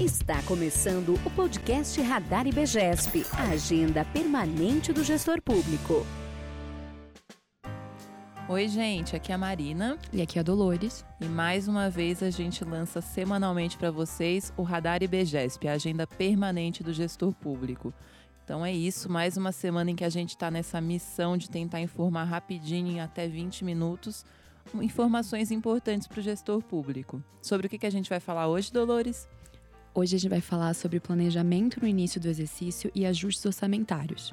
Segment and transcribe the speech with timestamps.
[0.00, 6.04] Está começando o podcast Radar IBGESP, a agenda permanente do gestor público.
[8.48, 9.96] Oi, gente, aqui é a Marina.
[10.12, 11.06] E aqui é a Dolores.
[11.20, 16.08] E mais uma vez a gente lança semanalmente para vocês o Radar IBGESP, a agenda
[16.08, 17.94] permanente do gestor público.
[18.44, 21.80] Então é isso, mais uma semana em que a gente está nessa missão de tentar
[21.80, 24.26] informar rapidinho, em até 20 minutos,
[24.74, 27.22] informações importantes para o gestor público.
[27.40, 29.28] Sobre o que, que a gente vai falar hoje, Dolores?
[29.96, 34.32] Hoje a gente vai falar sobre planejamento no início do exercício e ajustes orçamentários.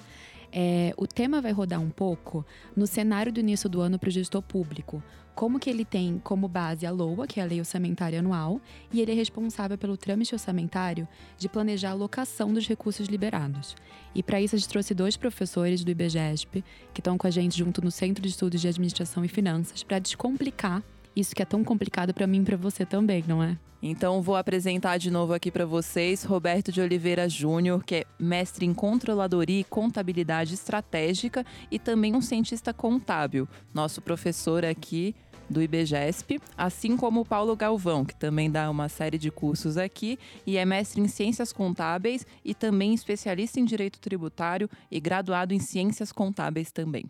[0.51, 2.43] É, o tema vai rodar um pouco
[2.75, 5.03] no cenário do início do ano para o gestor público.
[5.35, 8.59] Como que ele tem como base a LOA, que é a Lei Orçamentária Anual,
[8.91, 13.75] e ele é responsável pelo trâmite orçamentário de planejar a alocação dos recursos liberados.
[14.15, 17.55] E para isso a gente trouxe dois professores do IBGESP, que estão com a gente
[17.55, 20.83] junto no Centro de Estudos de Administração e Finanças, para descomplicar
[21.15, 23.57] isso que é tão complicado para mim e para você também, não é?
[23.83, 28.63] Então vou apresentar de novo aqui para vocês Roberto de Oliveira Júnior, que é mestre
[28.63, 35.15] em controladoria e contabilidade estratégica e também um cientista contábil, nosso professor aqui
[35.49, 40.17] do IBGESP, assim como o Paulo Galvão, que também dá uma série de cursos aqui
[40.45, 45.59] e é mestre em ciências contábeis e também especialista em direito tributário e graduado em
[45.59, 47.05] ciências contábeis também.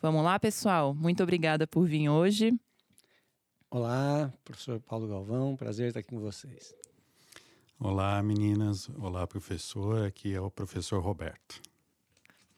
[0.00, 0.94] Vamos lá, pessoal.
[0.94, 2.52] Muito obrigada por vir hoje.
[3.70, 6.74] Olá, professor Paulo Galvão, prazer estar aqui com vocês.
[7.78, 8.88] Olá, meninas.
[8.96, 10.06] Olá, professor.
[10.06, 11.60] Aqui é o professor Roberto.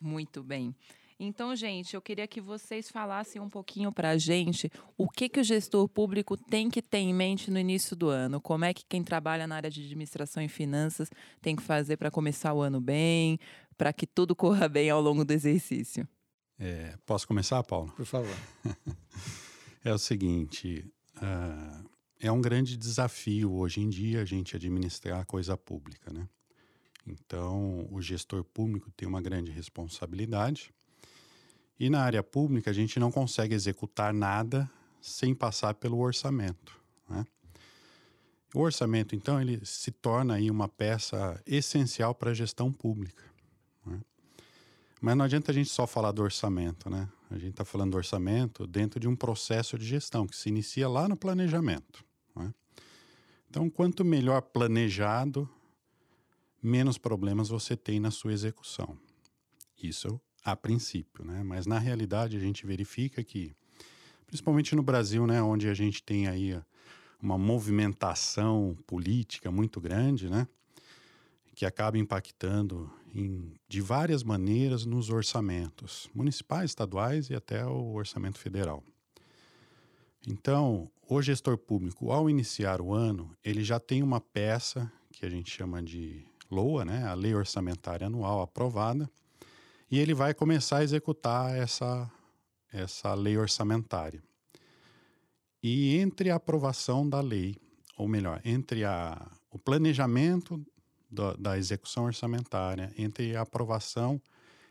[0.00, 0.72] Muito bem.
[1.18, 5.40] Então, gente, eu queria que vocês falassem um pouquinho para a gente o que, que
[5.40, 8.40] o gestor público tem que ter em mente no início do ano.
[8.40, 11.10] Como é que quem trabalha na área de administração e finanças
[11.42, 13.36] tem que fazer para começar o ano bem,
[13.76, 16.06] para que tudo corra bem ao longo do exercício.
[16.56, 17.90] É, posso começar, Paulo?
[17.96, 18.36] Por favor.
[19.84, 20.88] é o seguinte,
[21.20, 26.28] Uh, é um grande desafio hoje em dia a gente administrar a coisa pública, né?
[27.06, 30.72] Então, o gestor público tem uma grande responsabilidade.
[31.78, 36.78] E na área pública, a gente não consegue executar nada sem passar pelo orçamento.
[37.08, 37.26] Né?
[38.54, 43.22] O orçamento, então, ele se torna aí uma peça essencial para a gestão pública.
[43.86, 43.98] Né?
[45.00, 47.08] Mas não adianta a gente só falar do orçamento, né?
[47.30, 50.88] A gente está falando do orçamento dentro de um processo de gestão que se inicia
[50.88, 52.04] lá no planejamento.
[52.34, 52.52] Né?
[53.48, 55.48] Então, quanto melhor planejado,
[56.62, 58.98] menos problemas você tem na sua execução.
[59.80, 61.42] Isso a princípio, né?
[61.42, 63.54] Mas na realidade a gente verifica que,
[64.26, 66.60] principalmente no Brasil, né, onde a gente tem aí
[67.22, 70.48] uma movimentação política muito grande, né?
[71.54, 78.38] que acaba impactando em, de várias maneiras nos orçamentos municipais, estaduais e até o orçamento
[78.38, 78.82] federal.
[80.26, 85.30] Então, o gestor público, ao iniciar o ano, ele já tem uma peça que a
[85.30, 89.10] gente chama de LOA, né, a Lei Orçamentária Anual aprovada,
[89.90, 92.10] e ele vai começar a executar essa,
[92.72, 94.22] essa lei orçamentária.
[95.62, 97.56] E entre a aprovação da lei,
[97.96, 100.64] ou melhor, entre a, o planejamento
[101.10, 104.20] da, execução orçamentária, entre a aprovação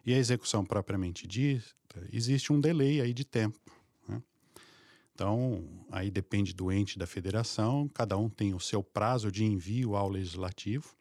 [0.06, 3.60] e a execução propriamente dita, existe um delay aí de tempo.
[4.08, 4.22] Né?
[5.14, 9.96] Então, aí depende do ente da federação, cada um tem o seu prazo de envio
[9.96, 10.96] ao legislativo.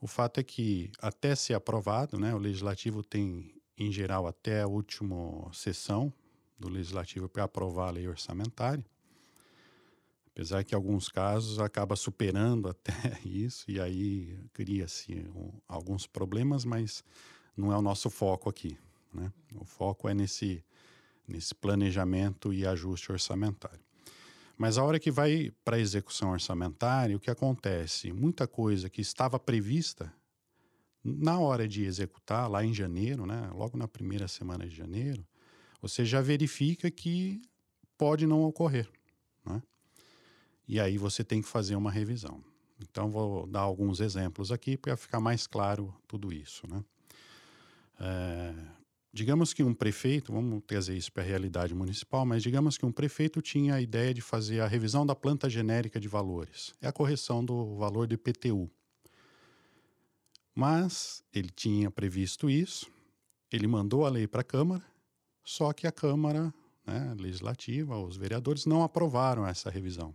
[0.00, 4.66] O fato é que, até ser aprovado, né, o legislativo tem, em geral, até a
[4.66, 6.12] última sessão
[6.58, 8.84] do legislativo para aprovar a lei orçamentária.
[10.36, 12.92] Apesar que em alguns casos acaba superando até
[13.24, 17.02] isso e aí cria-se um, alguns problemas, mas
[17.56, 18.76] não é o nosso foco aqui.
[19.14, 19.32] Né?
[19.54, 20.62] O foco é nesse,
[21.26, 23.80] nesse planejamento e ajuste orçamentário.
[24.58, 28.12] Mas a hora que vai para a execução orçamentária, o que acontece?
[28.12, 30.12] Muita coisa que estava prevista
[31.02, 33.48] na hora de executar, lá em janeiro, né?
[33.54, 35.26] logo na primeira semana de janeiro,
[35.80, 37.40] você já verifica que
[37.96, 38.86] pode não ocorrer.
[39.42, 39.62] Né?
[40.66, 42.42] E aí você tem que fazer uma revisão.
[42.80, 46.66] Então, vou dar alguns exemplos aqui para ficar mais claro tudo isso.
[46.68, 46.84] Né?
[47.98, 48.54] É,
[49.12, 52.92] digamos que um prefeito, vamos trazer isso para a realidade municipal, mas digamos que um
[52.92, 56.92] prefeito tinha a ideia de fazer a revisão da planta genérica de valores, é a
[56.92, 58.70] correção do valor do IPTU.
[60.54, 62.90] Mas ele tinha previsto isso,
[63.50, 64.84] ele mandou a lei para a Câmara,
[65.44, 66.52] só que a Câmara
[66.84, 70.14] né, Legislativa, os vereadores, não aprovaram essa revisão.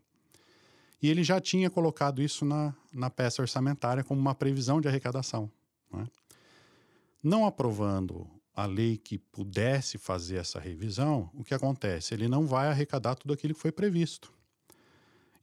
[1.01, 5.51] E ele já tinha colocado isso na, na peça orçamentária como uma previsão de arrecadação.
[5.91, 6.07] Né?
[7.23, 12.13] Não aprovando a lei que pudesse fazer essa revisão, o que acontece?
[12.13, 14.31] Ele não vai arrecadar tudo aquilo que foi previsto.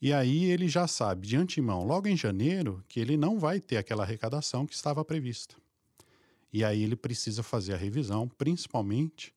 [0.01, 3.79] E aí ele já sabe de antemão, logo em janeiro, que ele não vai ter
[3.79, 5.57] aquela arrecadação que estava prevista.
[6.53, 9.35] E aí ele precisa fazer a revisão, principalmente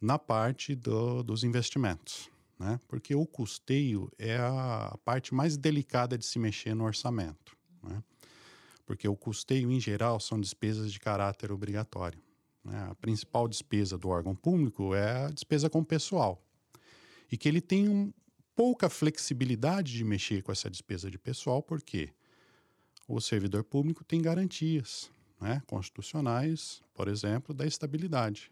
[0.00, 2.78] na parte do, dos investimentos, né?
[2.88, 8.02] Porque o custeio é a parte mais delicada de se mexer no orçamento, né?
[8.86, 12.20] Porque o custeio, em geral, são despesas de caráter obrigatório.
[12.62, 12.88] Né?
[12.90, 16.42] A principal despesa do órgão público é a despesa com pessoal.
[17.32, 18.12] E que ele tem um,
[18.54, 22.10] pouca flexibilidade de mexer com essa despesa de pessoal, porque
[23.08, 25.10] o servidor público tem garantias
[25.40, 28.50] né, constitucionais, por exemplo, da estabilidade.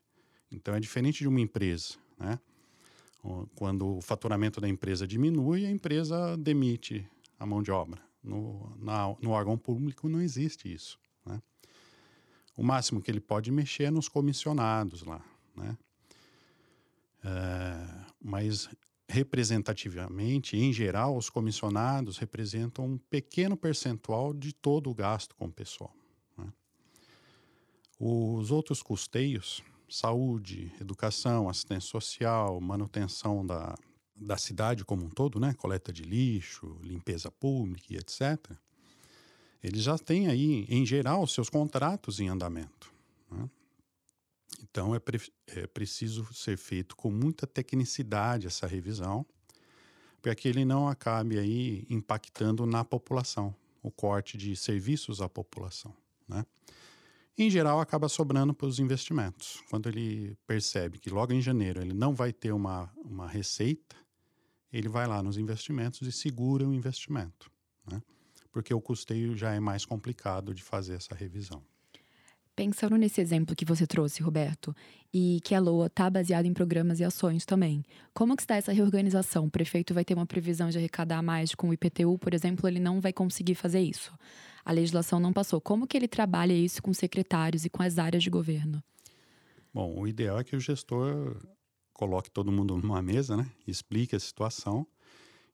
[0.51, 1.95] Então é diferente de uma empresa.
[2.19, 2.39] Né?
[3.55, 7.09] Quando o faturamento da empresa diminui, a empresa demite
[7.39, 8.03] a mão de obra.
[8.23, 10.99] No, na, no órgão público não existe isso.
[11.25, 11.41] Né?
[12.57, 15.25] O máximo que ele pode mexer é nos comissionados lá.
[15.57, 15.77] Né?
[17.25, 18.69] É, mas
[19.09, 25.53] representativamente, em geral, os comissionados representam um pequeno percentual de todo o gasto com o
[25.53, 25.95] pessoal.
[26.37, 26.53] Né?
[28.01, 33.75] Os outros custeios, saúde, educação, assistência social, manutenção da,
[34.17, 35.55] da cidade como um todo, né?
[35.55, 38.51] coleta de lixo, limpeza pública e etc.,
[39.63, 42.93] eles já têm aí, em geral, seus contratos em andamento.
[43.31, 43.49] Né?
[44.63, 49.25] Então, é, pre é preciso ser feito com muita tecnicidade essa revisão,
[50.21, 55.95] para que ele não acabe aí impactando na população, o corte de serviços à população.
[56.27, 56.45] Né?
[57.37, 59.63] Em geral, acaba sobrando para os investimentos.
[59.71, 63.97] Quando ele percebe que logo em janeiro ele não vai ter uma, uma receita,
[64.71, 67.51] ele vai lá nos investimentos e segura o investimento,
[67.91, 68.03] né?
[68.51, 71.65] porque o custeio já é mais complicado de fazer essa revisão.
[72.55, 74.77] Pensando nesse exemplo que você trouxe, Roberto,
[75.13, 77.83] e que a LOA está baseada em programas e ações também,
[78.13, 79.47] como que está essa reorganização?
[79.47, 82.79] O prefeito vai ter uma previsão de arrecadar mais com o IPTU, por exemplo, ele
[82.79, 84.13] não vai conseguir fazer isso.
[84.65, 85.61] A legislação não passou.
[85.63, 88.83] Como que ele trabalha isso com secretários e com as áreas de governo?
[89.73, 91.37] Bom, o ideal é que o gestor
[91.95, 93.51] coloque todo mundo numa mesa, né?
[93.67, 94.87] Explique a situação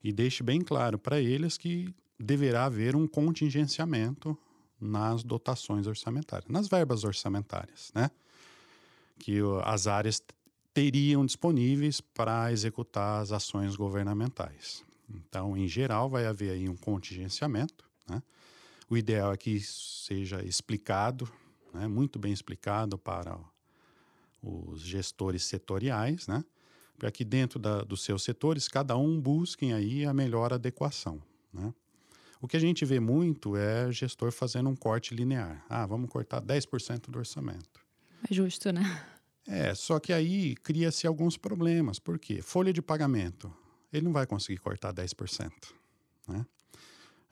[0.03, 4.37] e deixe bem claro para eles que deverá haver um contingenciamento
[4.79, 8.09] nas dotações orçamentárias, nas verbas orçamentárias, né?
[9.17, 10.23] Que as áreas
[10.73, 14.83] teriam disponíveis para executar as ações governamentais.
[15.09, 18.21] Então, em geral, vai haver aí um contingenciamento, né?
[18.89, 21.29] O ideal é que isso seja explicado,
[21.73, 21.87] né?
[21.87, 23.37] muito bem explicado para
[24.41, 26.43] os gestores setoriais, né?
[26.97, 31.21] Para que dentro da, dos seus setores, cada um busquem aí a melhor adequação,
[31.53, 31.73] né?
[32.41, 35.63] O que a gente vê muito é gestor fazendo um corte linear.
[35.69, 37.81] Ah, vamos cortar 10% do orçamento.
[38.29, 39.05] É justo, né?
[39.45, 41.99] É, só que aí cria-se alguns problemas.
[41.99, 42.41] Por quê?
[42.41, 43.51] Folha de pagamento.
[43.91, 45.51] Ele não vai conseguir cortar 10%.
[46.27, 46.45] Né?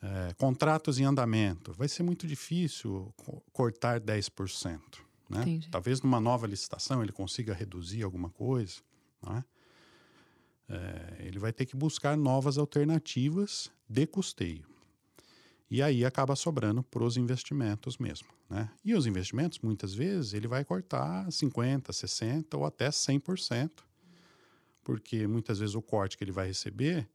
[0.01, 1.74] É, contratos em andamento.
[1.74, 3.13] Vai ser muito difícil
[3.53, 4.80] cortar 10%.
[5.30, 5.60] Né?
[5.71, 8.81] Talvez numa nova licitação ele consiga reduzir alguma coisa.
[9.21, 9.44] Né?
[10.69, 14.76] É, ele vai ter que buscar novas alternativas de custeio.
[15.69, 18.28] E aí acaba sobrando para os investimentos mesmo.
[18.50, 18.69] Né?
[18.84, 23.72] E os investimentos, muitas vezes, ele vai cortar 50%, 60% ou até 100%,
[24.84, 27.08] porque muitas vezes o corte que ele vai receber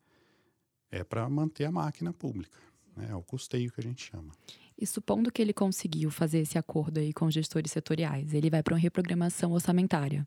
[0.90, 2.58] é para manter a máquina pública.
[2.94, 3.08] Né?
[3.10, 4.32] É o custeio que a gente chama.
[4.78, 8.74] E supondo que ele conseguiu fazer esse acordo aí com gestores setoriais, ele vai para
[8.74, 10.26] uma reprogramação orçamentária.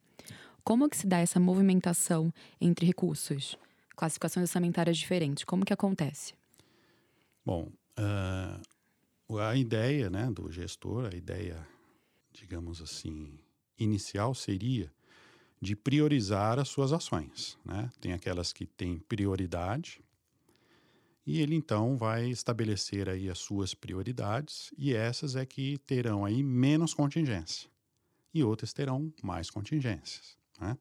[0.63, 3.55] Como que se dá essa movimentação entre recursos?
[3.95, 6.33] Classificações orçamentárias diferentes, como que acontece?
[7.45, 11.65] Bom, Uh, a ideia né, do gestor, a ideia,
[12.31, 13.39] digamos assim,
[13.77, 14.91] inicial seria
[15.61, 17.57] de priorizar as suas ações.
[17.65, 17.89] Né?
[17.99, 20.01] Tem aquelas que têm prioridade
[21.25, 26.43] e ele então vai estabelecer aí as suas prioridades e essas é que terão aí
[26.43, 27.69] menos contingência
[28.33, 30.37] e outras terão mais contingências.
[30.59, 30.77] Né?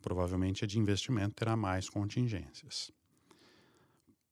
[0.00, 2.90] Provavelmente a de investimento terá mais contingências.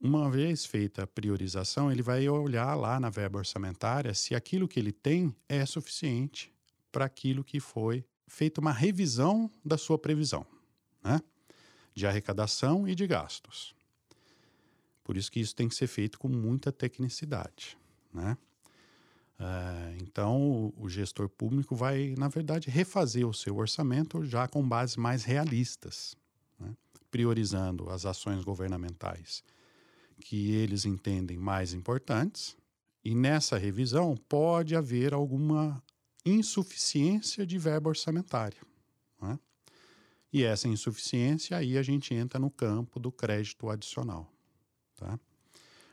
[0.01, 4.79] Uma vez feita a priorização, ele vai olhar lá na verba orçamentária se aquilo que
[4.79, 6.53] ele tem é suficiente
[6.93, 10.47] para aquilo que foi feita uma revisão da sua previsão,
[11.03, 11.21] né?
[11.95, 13.75] de arrecadação e de gastos.
[15.03, 17.79] Por isso que isso tem que ser feito com muita tecnicidade.
[18.13, 18.37] Né?
[19.41, 24.97] Uh, então, o, gestor público vai, na verdade, refazer o seu orçamento já com bases
[24.97, 26.15] mais realistas,
[26.59, 26.75] né?
[27.11, 29.43] priorizando as ações governamentais
[30.21, 32.57] que eles entendem mais importantes,
[33.05, 35.83] e nessa revisão pode haver alguma
[36.25, 38.61] insuficiência de verba orçamentária.
[39.23, 39.39] Né?
[40.33, 44.29] E essa insuficiência aí a gente entra no campo do crédito adicional.
[44.97, 45.21] Tá?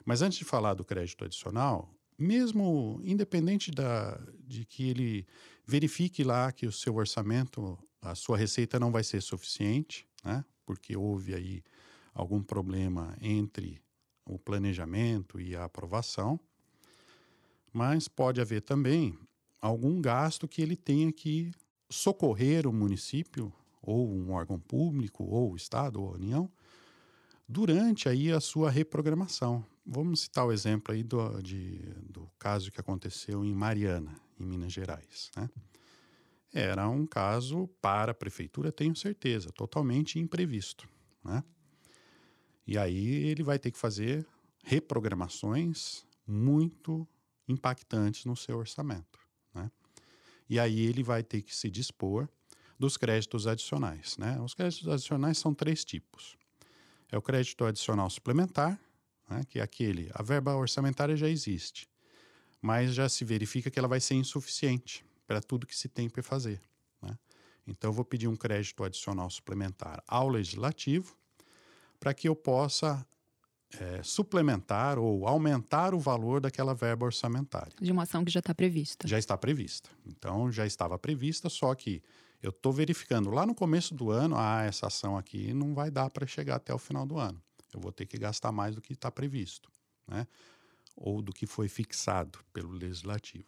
[0.03, 5.27] Mas antes de falar do crédito adicional, mesmo independente da, de que ele
[5.65, 10.43] verifique lá que o seu orçamento, a sua receita não vai ser suficiente, né?
[10.65, 11.63] porque houve aí
[12.13, 13.82] algum problema entre
[14.25, 16.39] o planejamento e a aprovação,
[17.71, 19.17] mas pode haver também
[19.61, 21.51] algum gasto que ele tenha que
[21.89, 23.51] socorrer o município
[23.81, 26.51] ou um órgão público ou o estado ou a União
[27.47, 29.65] durante aí a sua reprogramação.
[29.85, 34.71] Vamos citar o exemplo aí do, de, do caso que aconteceu em Mariana, em Minas
[34.71, 35.29] Gerais.
[35.35, 35.49] Né?
[36.53, 40.87] Era um caso para a prefeitura, tenho certeza, totalmente imprevisto.
[41.23, 41.43] Né?
[42.65, 44.25] E aí ele vai ter que fazer
[44.63, 47.07] reprogramações muito
[47.47, 49.19] impactantes no seu orçamento.
[49.53, 49.69] Né?
[50.49, 52.27] E aí ele vai ter que se dispor
[52.79, 54.17] dos créditos adicionais.
[54.17, 54.39] Né?
[54.41, 56.37] Os créditos adicionais são três tipos.
[57.11, 58.79] É o crédito adicional suplementar,
[59.29, 59.43] né?
[59.49, 61.87] que é aquele, a verba orçamentária já existe,
[62.61, 66.23] mas já se verifica que ela vai ser insuficiente para tudo que se tem para
[66.23, 66.61] fazer.
[67.01, 67.17] Né?
[67.67, 71.15] Então, eu vou pedir um crédito adicional suplementar ao legislativo
[72.03, 73.07] para que eu possa
[73.79, 77.71] é, suplementar ou aumentar o valor daquela verba orçamentária.
[77.79, 79.07] De uma ação que já está prevista.
[79.07, 79.89] Já está prevista.
[80.05, 82.03] Então, já estava prevista, só que
[82.41, 86.09] eu estou verificando lá no começo do ano, ah, essa ação aqui não vai dar
[86.09, 87.41] para chegar até o final do ano.
[87.73, 89.71] Eu vou ter que gastar mais do que está previsto,
[90.05, 90.27] né?
[90.97, 93.47] ou do que foi fixado pelo legislativo.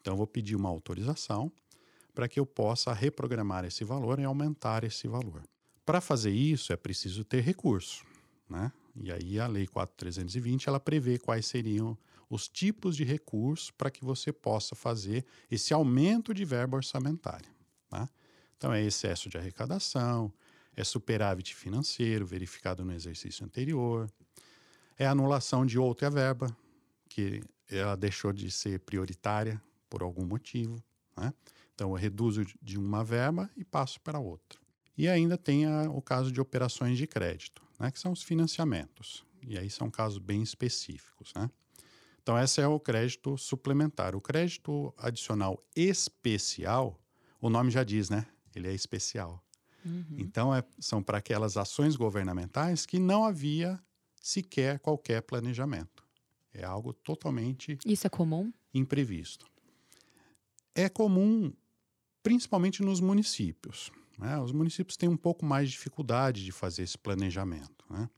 [0.00, 1.50] Então, eu vou pedir uma autorização
[2.14, 5.42] para que eu possa reprogramar esse valor e aumentar esse valor.
[5.86, 8.04] Para fazer isso, é preciso ter recurso.
[8.50, 8.72] Né?
[8.96, 11.96] E aí, a Lei 4320 ela prevê quais seriam
[12.28, 17.48] os tipos de recursos para que você possa fazer esse aumento de verba orçamentária.
[17.88, 18.08] Tá?
[18.56, 20.32] Então, é excesso de arrecadação,
[20.74, 24.10] é superávit financeiro verificado no exercício anterior,
[24.98, 26.54] é anulação de outra verba,
[27.08, 27.40] que
[27.70, 30.82] ela deixou de ser prioritária por algum motivo.
[31.16, 31.32] Né?
[31.76, 34.65] Então, eu reduzo de uma verba e passo para outra.
[34.96, 37.90] E ainda tem a, o caso de operações de crédito, né?
[37.90, 39.24] que são os financiamentos.
[39.46, 41.32] E aí são casos bem específicos.
[41.34, 41.50] Né?
[42.22, 44.16] Então, esse é o crédito suplementar.
[44.16, 47.00] O crédito adicional especial,
[47.40, 48.26] o nome já diz, né?
[48.54, 49.42] ele é especial.
[49.84, 50.16] Uhum.
[50.18, 53.78] Então, é, são para aquelas ações governamentais que não havia
[54.20, 56.04] sequer qualquer planejamento.
[56.52, 57.78] É algo totalmente.
[57.84, 58.52] Isso é comum?
[58.74, 59.46] Imprevisto.
[60.74, 61.52] É comum,
[62.22, 63.92] principalmente nos municípios.
[64.18, 64.38] Né?
[64.38, 67.84] Os municípios têm um pouco mais de dificuldade de fazer esse planejamento.
[67.90, 68.08] Né?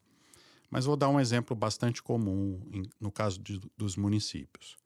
[0.70, 4.76] Mas vou dar um exemplo bastante comum em, no caso de, dos municípios.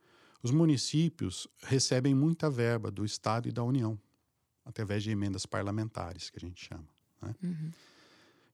[0.42, 3.98] Os municípios recebem muita verba do Estado e da União
[4.64, 6.88] através de emendas parlamentares, que a gente chama.
[7.20, 7.34] Né?
[7.42, 7.70] Uhum.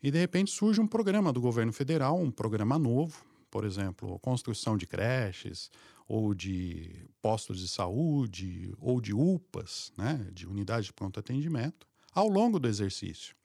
[0.03, 4.77] E, de repente, surge um programa do governo federal, um programa novo, por exemplo, construção
[4.77, 5.71] de creches,
[6.07, 11.87] ou de postos de saúde, ou de UPAs, né, de unidade de pronto atendimento,
[12.19, 13.37] ao longo do exercício.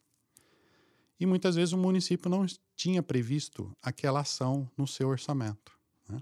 [1.19, 2.43] E muitas vezes o município não
[2.75, 5.77] tinha previsto aquela ação no seu orçamento.
[6.09, 6.19] Né?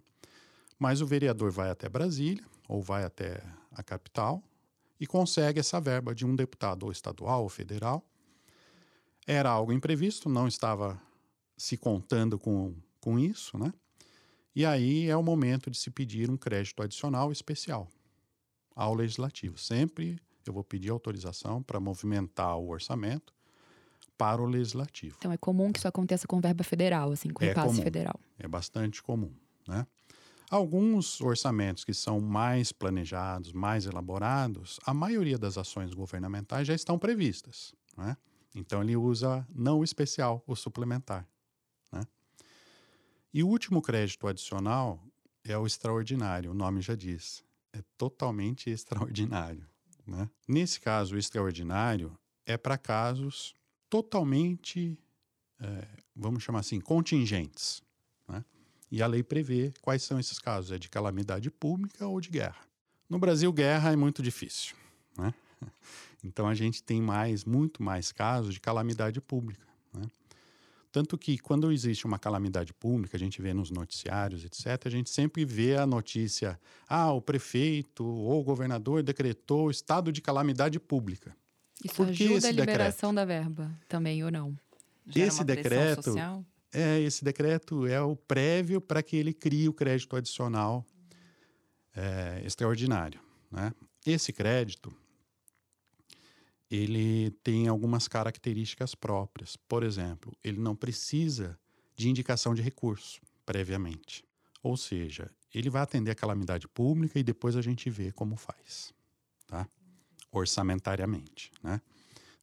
[0.77, 3.41] Mas o vereador vai até Brasília, ou vai até
[3.71, 4.43] a capital,
[4.99, 8.05] e consegue essa verba de um deputado ou estadual ou federal.
[9.25, 11.01] Era algo imprevisto, não estava
[11.55, 13.73] se contando com, com isso, né?
[14.53, 17.87] E aí é o momento de se pedir um crédito adicional especial
[18.75, 19.57] ao legislativo.
[19.57, 23.33] Sempre eu vou pedir autorização para movimentar o orçamento
[24.17, 25.15] para o legislativo.
[25.17, 28.19] Então é comum que isso aconteça com verba federal, assim, com é repasse comum, federal.
[28.37, 29.33] É bastante comum,
[29.67, 29.87] né?
[30.51, 36.99] Alguns orçamentos que são mais planejados, mais elaborados, a maioria das ações governamentais já estão
[36.99, 37.73] previstas.
[37.97, 38.17] Né?
[38.53, 41.25] Então ele usa não o especial, o suplementar.
[41.89, 42.05] Né?
[43.33, 45.01] E o último crédito adicional
[45.41, 47.45] é o extraordinário, o nome já diz.
[47.71, 49.65] É totalmente extraordinário.
[50.11, 50.29] Né?
[50.47, 53.55] Nesse caso, extraordinário é para casos
[53.89, 54.97] totalmente,
[55.59, 57.81] é, vamos chamar assim, contingentes.
[58.91, 62.59] E a lei prevê quais são esses casos: é de calamidade pública ou de guerra.
[63.09, 64.75] No Brasil, guerra é muito difícil.
[65.17, 65.33] Né?
[66.23, 69.65] Então a gente tem mais, muito mais casos de calamidade pública.
[69.91, 70.03] Né?
[70.91, 75.09] Tanto que quando existe uma calamidade pública, a gente vê nos noticiários, etc., a gente
[75.09, 81.35] sempre vê a notícia: ah, o prefeito ou o governador decretou estado de calamidade pública.
[81.83, 83.15] Isso Por ajuda a liberação decreto?
[83.15, 84.55] da verba também ou não?
[85.07, 86.45] Gera esse decreto social?
[86.73, 90.85] É, esse decreto é o prévio para que ele crie o crédito adicional
[91.95, 93.19] é, extraordinário.
[93.51, 93.73] Né?
[94.05, 94.93] Esse crédito
[96.71, 99.57] ele tem algumas características próprias.
[99.57, 101.59] Por exemplo, ele não precisa
[101.97, 104.23] de indicação de recurso previamente.
[104.63, 108.93] Ou seja, ele vai atender a calamidade pública e depois a gente vê como faz,
[109.47, 109.67] tá?
[110.31, 111.81] Orçamentariamente, né?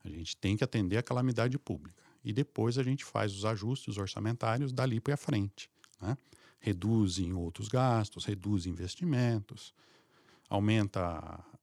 [0.04, 3.96] A gente tem que atender a calamidade pública e depois a gente faz os ajustes
[3.96, 5.70] orçamentários dali para frente,
[6.02, 6.18] né?
[6.60, 9.72] Reduz em outros gastos, reduz investimentos,
[10.50, 11.00] aumenta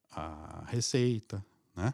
[0.09, 1.45] a, a receita,
[1.75, 1.93] né?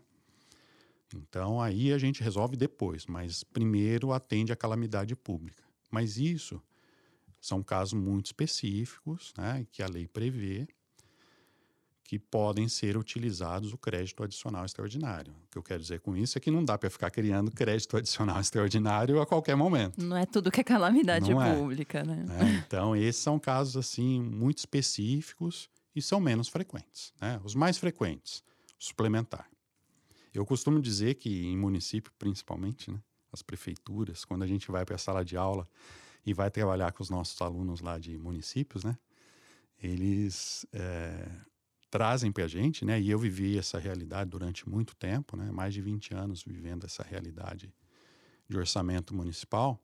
[1.15, 5.63] Então aí a gente resolve depois, mas primeiro atende a calamidade pública.
[5.89, 6.62] Mas isso
[7.39, 10.68] são casos muito específicos, né, que a lei prevê
[12.12, 15.32] que podem ser utilizados o crédito adicional extraordinário.
[15.32, 17.96] O que eu quero dizer com isso é que não dá para ficar criando crédito
[17.96, 20.03] adicional extraordinário a qualquer momento.
[20.03, 21.56] Não é tudo que é calamidade Não é.
[21.56, 22.25] pública, né?
[22.27, 22.65] né?
[22.68, 27.13] Então, esses são casos assim muito específicos e são menos frequentes.
[27.22, 27.39] Né?
[27.46, 28.44] Os mais frequentes,
[28.77, 29.50] suplementar.
[30.34, 33.00] Eu costumo dizer que em município, principalmente, né,
[33.32, 35.68] as prefeituras, quando a gente vai para a sala de aula
[36.26, 38.98] e vai trabalhar com os nossos alunos lá de municípios, né,
[39.82, 41.28] eles é,
[41.90, 45.74] trazem para a gente, né, e eu vivi essa realidade durante muito tempo, né, mais
[45.74, 47.74] de 20 anos vivendo essa realidade
[48.48, 49.80] de orçamento municipal.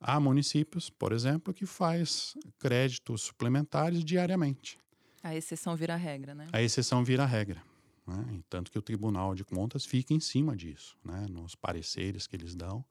[0.00, 4.78] Há municípios, por exemplo, que faz créditos suplementares diariamente.
[5.22, 6.46] A exceção vira regra, né?
[6.52, 7.62] A exceção vira regra.
[8.06, 8.42] Né?
[8.48, 11.26] Tanto que o Tribunal de Contas fica em cima disso, né?
[11.28, 12.84] nos pareceres que eles dão.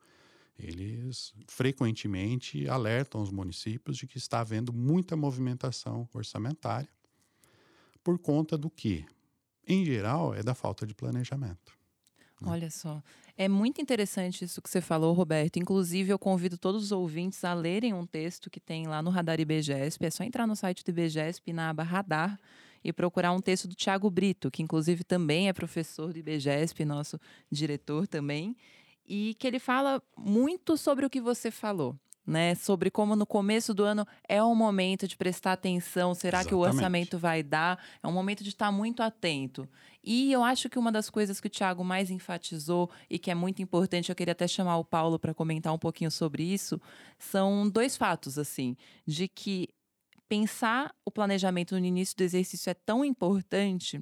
[0.57, 6.89] Eles frequentemente alertam os municípios de que está havendo muita movimentação orçamentária
[8.03, 9.05] por conta do que,
[9.67, 11.73] em geral, é da falta de planejamento.
[12.45, 13.01] Olha só.
[13.37, 15.57] É muito interessante isso que você falou, Roberto.
[15.57, 19.39] Inclusive, eu convido todos os ouvintes a lerem um texto que tem lá no Radar
[19.39, 20.05] IBGESP.
[20.05, 22.39] É só entrar no site do IBGESP na aba Radar
[22.83, 27.19] e procurar um texto do Tiago Brito, que inclusive também é professor do IBGESP, nosso
[27.51, 28.55] diretor também,
[29.05, 32.55] e que ele fala muito sobre o que você falou né?
[32.55, 36.13] Sobre como no começo do ano é um momento de prestar atenção.
[36.13, 36.49] Será Exatamente.
[36.49, 37.83] que o orçamento vai dar?
[38.01, 39.67] É um momento de estar muito atento.
[40.03, 43.35] E eu acho que uma das coisas que o Tiago mais enfatizou e que é
[43.35, 46.79] muito importante, eu queria até chamar o Paulo para comentar um pouquinho sobre isso,
[47.17, 49.69] são dois fatos, assim, de que
[50.27, 54.01] pensar o planejamento no início do exercício é tão importante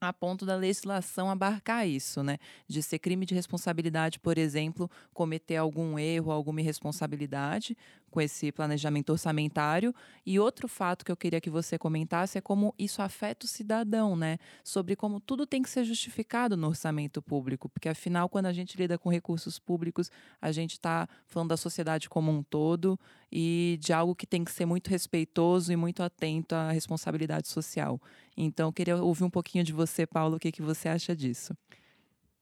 [0.00, 2.38] a ponto da legislação abarcar isso, né?
[2.66, 7.76] De ser crime de responsabilidade, por exemplo, cometer algum erro, alguma irresponsabilidade
[8.12, 9.92] com esse planejamento orçamentário.
[10.24, 14.14] E outro fato que eu queria que você comentasse é como isso afeta o cidadão,
[14.14, 14.38] né?
[14.62, 18.76] Sobre como tudo tem que ser justificado no orçamento público, porque afinal, quando a gente
[18.76, 23.00] lida com recursos públicos, a gente está falando da sociedade como um todo
[23.32, 27.98] e de algo que tem que ser muito respeitoso e muito atento à responsabilidade social.
[28.36, 31.56] Então, eu queria ouvir um pouquinho de você, Paulo, o que, que você acha disso.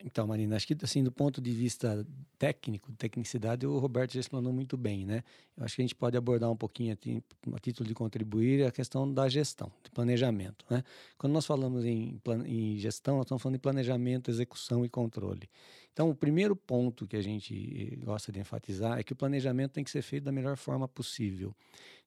[0.03, 2.07] Então, Marina, acho que assim, do ponto de vista
[2.39, 5.23] técnico, tecnicidade, o Roberto já explanou muito bem, né?
[5.57, 6.97] Eu acho que a gente pode abordar um pouquinho
[7.53, 10.83] a título de contribuir a questão da gestão, de planejamento, né?
[11.19, 15.49] Quando nós falamos em, em gestão, nós estamos falando de planejamento, execução e controle.
[15.93, 19.85] Então, o primeiro ponto que a gente gosta de enfatizar é que o planejamento tem
[19.85, 21.55] que ser feito da melhor forma possível.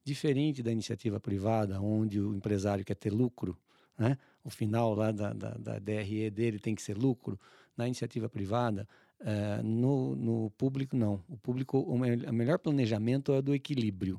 [0.04, 3.56] Diferente da iniciativa privada, onde o empresário quer ter lucro,
[3.98, 4.18] né?
[4.44, 7.40] O final lá da, da, da DRE dele tem que ser lucro
[7.78, 8.88] na iniciativa privada,
[9.22, 11.24] uh, no, no público, não.
[11.28, 14.18] O público, o, o melhor planejamento é do equilíbrio.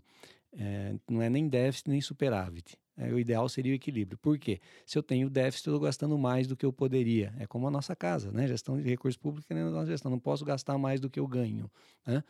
[0.56, 2.76] É, não é nem déficit nem superávit.
[2.96, 4.16] É, o ideal seria o equilíbrio.
[4.18, 4.60] Por quê?
[4.86, 7.34] Se eu tenho déficit, eu estou gastando mais do que eu poderia.
[7.38, 8.46] É como a nossa casa, né?
[8.46, 10.10] Gestão de recursos públicos é a nossa gestão.
[10.10, 11.68] Não posso gastar mais do que eu ganho.
[12.06, 12.22] Né?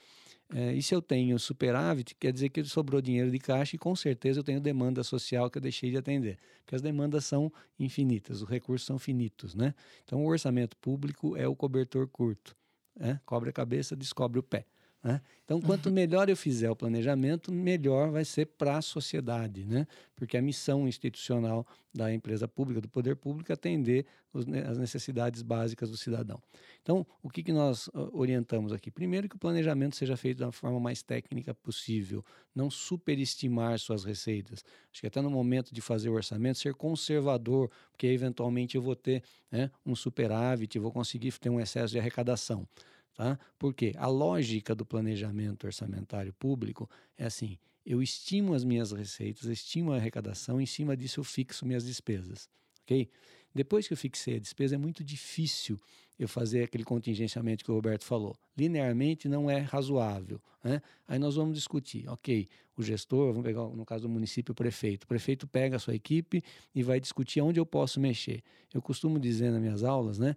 [0.52, 3.96] É, e se eu tenho superávit, quer dizer que sobrou dinheiro de caixa e com
[3.96, 6.38] certeza eu tenho demanda social que eu deixei de atender.
[6.60, 9.74] Porque as demandas são infinitas, os recursos são finitos, né?
[10.04, 12.54] Então o orçamento público é o cobertor curto.
[12.94, 13.20] Né?
[13.24, 14.66] Cobre a cabeça, descobre o pé.
[15.04, 15.20] Né?
[15.44, 19.86] Então, quanto melhor eu fizer o planejamento, melhor vai ser para a sociedade, né?
[20.16, 25.42] porque a missão institucional da empresa pública, do poder público, é atender os, as necessidades
[25.42, 26.40] básicas do cidadão.
[26.80, 28.90] Então, o que, que nós orientamos aqui?
[28.90, 34.64] Primeiro, que o planejamento seja feito da forma mais técnica possível, não superestimar suas receitas.
[34.90, 38.96] Acho que até no momento de fazer o orçamento, ser conservador, porque eventualmente eu vou
[38.96, 42.66] ter né, um superávit, vou conseguir ter um excesso de arrecadação.
[43.14, 43.38] Tá?
[43.58, 49.92] Porque a lógica do planejamento orçamentário público é assim: eu estimo as minhas receitas, estimo
[49.92, 52.48] a arrecadação, em cima disso eu fixo minhas despesas.
[52.82, 53.08] ok?
[53.54, 55.80] Depois que eu fixei a despesa, é muito difícil
[56.18, 58.36] eu fazer aquele contingenciamento que o Roberto falou.
[58.56, 60.40] Linearmente não é razoável.
[60.62, 60.82] Né?
[61.06, 65.04] Aí nós vamos discutir, ok, o gestor, vamos pegar no caso do município, o prefeito.
[65.04, 66.42] O prefeito pega a sua equipe
[66.74, 68.42] e vai discutir onde eu posso mexer.
[68.72, 70.34] Eu costumo dizer nas minhas aulas, né?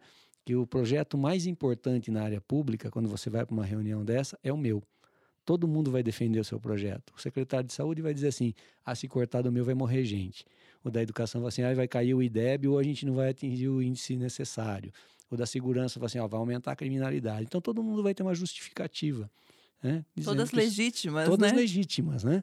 [0.48, 4.40] Que o projeto mais importante na área pública, quando você vai para uma reunião dessa,
[4.42, 4.82] é o meu.
[5.44, 7.14] todo mundo vai defender o seu projeto.
[7.18, 8.54] O secretário de saúde vai dizer assim:
[8.86, 10.46] ah, se cortar do meu vai morrer gente.
[10.82, 13.32] O da educação vai assim: ah, vai cair o IDEB ou a gente não vai
[13.32, 14.90] atingir o índice necessário.
[15.30, 17.44] O da segurança vai assim: ó, vai aumentar a criminalidade.
[17.44, 19.30] Então todo mundo vai ter uma justificativa.
[19.84, 20.06] Né?
[20.24, 21.58] Todas legítimas, todas né?
[21.58, 22.42] legítimas, né?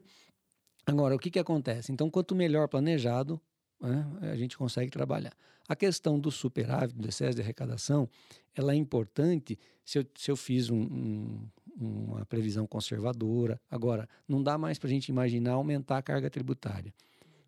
[0.85, 1.91] Agora, o que, que acontece?
[1.91, 3.41] Então, quanto melhor planejado,
[3.79, 5.33] né, a gente consegue trabalhar.
[5.67, 8.07] A questão do superávit, do excesso de arrecadação,
[8.53, 13.59] ela é importante se eu, se eu fiz um, um, uma previsão conservadora.
[13.69, 16.93] Agora, não dá mais para a gente imaginar aumentar a carga tributária.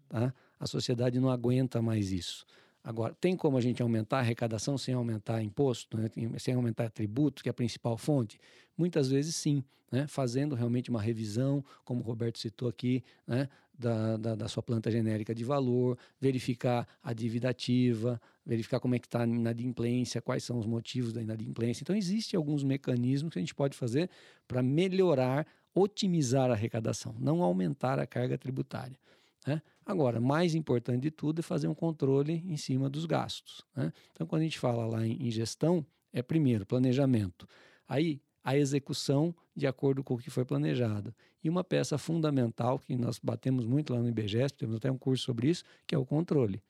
[0.10, 0.34] Tá?
[0.60, 2.46] A sociedade não aguenta mais isso.
[2.88, 6.10] Agora, tem como a gente aumentar a arrecadação sem aumentar imposto, né?
[6.40, 8.40] sem aumentar tributo, que é a principal fonte?
[8.78, 10.08] Muitas vezes sim, né?
[10.08, 13.50] fazendo realmente uma revisão, como o Roberto citou aqui, né?
[13.78, 19.00] da, da, da, sua planta genérica de valor, verificar a dívida ativa, verificar como é
[19.00, 21.84] que está a inadimplência, quais são os motivos da inadimplência.
[21.84, 24.10] Então, existem alguns mecanismos que a gente pode fazer
[24.48, 25.46] para melhorar,
[25.76, 28.98] otimizar a arrecadação, não aumentar a carga tributária.
[29.46, 29.62] Né?
[29.88, 33.64] Agora, mais importante de tudo é fazer um controle em cima dos gastos.
[33.74, 33.94] Né?
[34.12, 37.48] Então, quando a gente fala lá em, gestão, é primeiro planejamento.
[37.88, 41.16] Aí, a execução de acordo com o que foi planejado.
[41.42, 45.24] E uma peça fundamental que nós batemos muito lá no IBGESP, temos até um curso
[45.24, 46.62] sobre isso, que é o controle.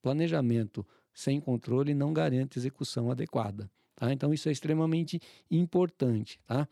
[0.00, 3.70] Planejamento sem controle não garante execução adequada.
[3.94, 4.10] Tá?
[4.10, 6.40] Então, isso é extremamente importante.
[6.46, 6.66] Tá?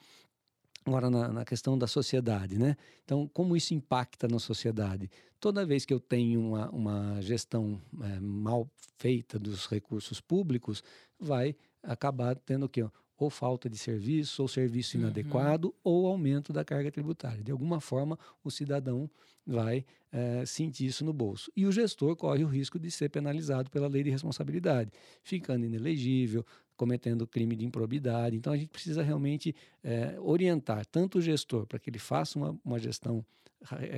[0.84, 2.76] Agora, na, na, questão da sociedade, né?
[3.04, 5.08] Então, como isso impacta na sociedade?
[5.38, 8.68] Toda vez que eu tenho uma, uma gestão é, mal
[8.98, 10.82] feita dos recursos públicos,
[11.18, 12.84] vai acabar tendo o quê?
[13.16, 15.04] Ou falta de serviço, ou serviço uhum.
[15.04, 15.74] inadequado, uhum.
[15.84, 17.44] ou aumento da carga tributária.
[17.44, 19.08] De alguma forma, o cidadão
[19.46, 21.50] vai é, sentir isso no bolso.
[21.56, 24.90] E o gestor corre o risco de ser penalizado pela lei de responsabilidade,
[25.22, 26.44] ficando inelegível,
[26.82, 28.36] cometendo crime de improbidade.
[28.36, 32.58] Então a gente precisa realmente é, orientar tanto o gestor para que ele faça uma,
[32.64, 33.24] uma gestão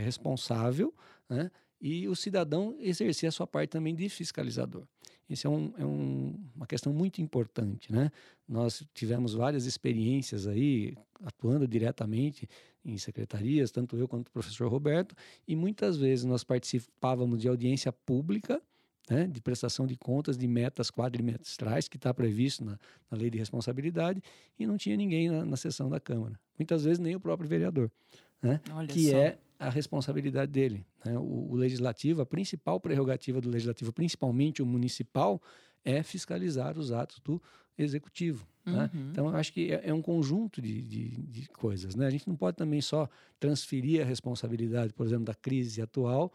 [0.05, 0.93] responsável
[1.27, 4.87] né, e o cidadão exercer a sua parte também de fiscalizador.
[5.27, 7.91] Isso é, um, é um, uma questão muito importante.
[7.91, 8.11] Né?
[8.47, 10.95] Nós tivemos várias experiências aí,
[11.25, 12.47] atuando diretamente
[12.85, 15.17] em secretarias, tanto eu quanto o professor Roberto,
[15.49, 18.61] e muitas vezes nós participávamos de audiência pública
[19.09, 22.79] né, de prestação de contas de metas quadrimestrais, que está previsto na,
[23.11, 24.23] na, lei de responsabilidade,
[24.59, 26.39] e não tinha ninguém na, na sessão da Câmara.
[26.59, 27.91] Muitas vezes nem o próprio vereador,
[28.43, 29.17] né, que só.
[29.17, 30.85] é a responsabilidade dele.
[31.05, 31.19] Né?
[31.19, 35.41] O, o, legislativo, a principal prerrogativa do legislativo, principalmente o municipal,
[35.85, 37.41] é fiscalizar os atos do
[37.77, 38.47] executivo.
[38.65, 38.73] Né?
[38.73, 39.01] Uhum.
[39.01, 39.09] Né?
[39.13, 41.95] Então, eu acho que é, é um conjunto de, de, de, coisas.
[41.95, 42.07] Né?
[42.07, 46.33] A gente não pode também só transferir a responsabilidade, por exemplo, da crise atual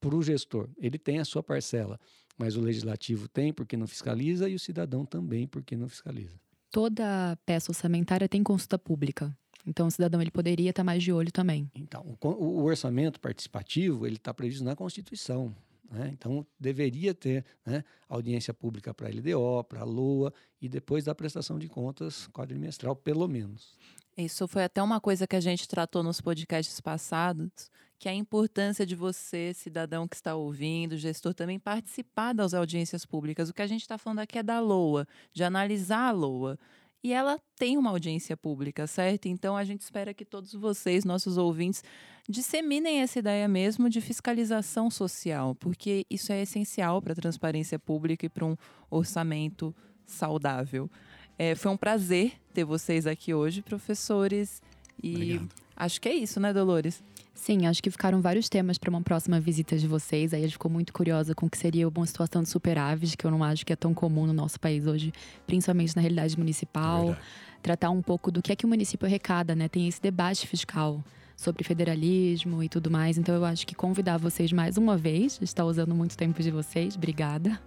[0.00, 0.68] para o gestor.
[0.78, 1.98] Ele tem a sua parcela,
[2.38, 6.40] mas o legislativo tem porque não fiscaliza e o cidadão também porque não fiscaliza.
[6.70, 9.36] Toda peça orçamentária tem consulta pública.
[9.66, 11.70] Então o cidadão ele poderia estar mais de olho também.
[11.74, 15.54] Então, o, o orçamento participativo ele está previsto na Constituição.
[15.90, 16.10] Né?
[16.12, 21.14] Então deveria ter né, audiência pública para a LDO, para a LOA e depois da
[21.14, 23.76] prestação de contas quadrimestral, pelo menos.
[24.16, 28.86] Isso foi até uma coisa que a gente tratou nos podcasts passados, que a importância
[28.86, 33.50] de você, cidadão que está ouvindo, gestor, também participar das audiências públicas.
[33.50, 36.58] O que a gente está falando aqui é da LOA, de analisar a LOA.
[37.04, 39.26] E ela tem uma audiência pública, certo?
[39.26, 41.84] Então a gente espera que todos vocês, nossos ouvintes,
[42.26, 48.24] disseminem essa ideia mesmo de fiscalização social, porque isso é essencial para a transparência pública
[48.24, 48.56] e para um
[48.90, 50.90] orçamento saudável.
[51.38, 54.62] É, foi um prazer ter vocês aqui hoje, professores.
[55.02, 55.48] E Obrigado.
[55.76, 57.02] acho que é isso, né, Dolores?
[57.40, 60.34] Sim, acho que ficaram vários temas para uma próxima visita de vocês.
[60.34, 63.26] Aí a gente ficou muito curiosa com o que seria uma situação de superávit, que
[63.26, 65.10] eu não acho que é tão comum no nosso país hoje,
[65.46, 67.12] principalmente na realidade municipal.
[67.12, 67.16] É
[67.62, 69.68] Tratar um pouco do que é que o município arrecada, né?
[69.68, 71.02] Tem esse debate fiscal
[71.34, 73.16] sobre federalismo e tudo mais.
[73.16, 76.94] Então eu acho que convidar vocês mais uma vez, está usando muito tempo de vocês.
[76.94, 77.58] Obrigada.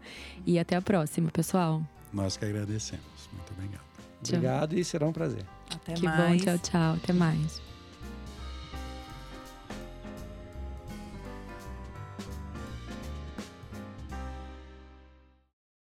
[0.45, 1.81] E até a próxima, pessoal.
[2.13, 3.27] Nós que agradecemos.
[3.33, 3.83] Muito obrigado.
[4.23, 5.43] Obrigado e será um prazer.
[5.73, 6.45] Até que mais.
[6.45, 6.93] bom, tchau, tchau.
[6.93, 7.72] Até mais.